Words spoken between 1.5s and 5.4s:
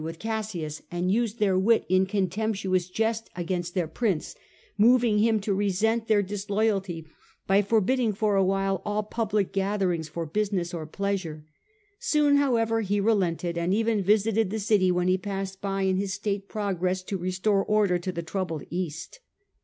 wit in contemptuous jest against but went to thcir prince, moving him